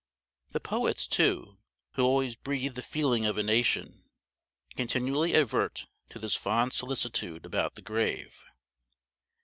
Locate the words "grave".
7.83-8.43